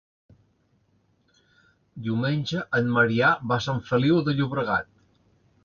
Diumenge 2.07 2.63
en 2.81 2.91
Maria 2.97 3.29
va 3.53 3.61
a 3.61 3.65
Sant 3.69 3.85
Feliu 3.93 4.21
de 4.31 4.37
Llobregat. 4.41 4.93